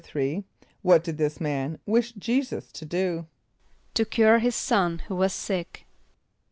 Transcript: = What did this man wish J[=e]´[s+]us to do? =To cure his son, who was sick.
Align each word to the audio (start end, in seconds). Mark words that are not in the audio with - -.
= 0.43 0.81
What 0.81 1.03
did 1.03 1.19
this 1.19 1.39
man 1.39 1.77
wish 1.85 2.13
J[=e]´[s+]us 2.13 2.71
to 2.71 2.85
do? 2.85 3.27
=To 3.93 4.03
cure 4.03 4.39
his 4.39 4.55
son, 4.55 4.97
who 5.05 5.15
was 5.15 5.31
sick. 5.31 5.85